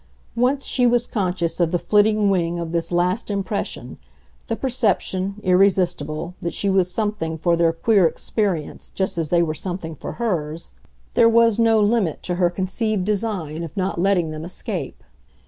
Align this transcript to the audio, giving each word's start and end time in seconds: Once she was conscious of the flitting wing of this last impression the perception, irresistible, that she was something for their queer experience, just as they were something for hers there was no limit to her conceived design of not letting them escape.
Once 0.35 0.65
she 0.65 0.87
was 0.87 1.05
conscious 1.05 1.59
of 1.59 1.71
the 1.71 1.77
flitting 1.77 2.31
wing 2.31 2.57
of 2.57 2.71
this 2.71 2.91
last 2.91 3.29
impression 3.29 3.99
the 4.47 4.55
perception, 4.55 5.35
irresistible, 5.43 6.33
that 6.41 6.55
she 6.55 6.71
was 6.71 6.89
something 6.89 7.37
for 7.37 7.55
their 7.55 7.71
queer 7.71 8.07
experience, 8.07 8.89
just 8.89 9.19
as 9.19 9.29
they 9.29 9.43
were 9.43 9.53
something 9.53 9.93
for 9.93 10.13
hers 10.13 10.71
there 11.13 11.29
was 11.29 11.59
no 11.59 11.79
limit 11.79 12.23
to 12.23 12.33
her 12.41 12.49
conceived 12.49 13.05
design 13.05 13.61
of 13.61 13.77
not 13.77 14.01
letting 14.01 14.31
them 14.31 14.43
escape. 14.43 15.03